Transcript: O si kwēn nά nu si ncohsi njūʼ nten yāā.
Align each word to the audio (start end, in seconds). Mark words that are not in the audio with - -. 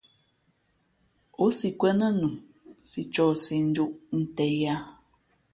O 1.43 1.45
si 1.57 1.69
kwēn 1.79 1.95
nά 1.99 2.07
nu 2.19 2.29
si 2.89 2.99
ncohsi 3.07 3.55
njūʼ 3.69 3.91
nten 4.19 4.51
yāā. 4.63 4.81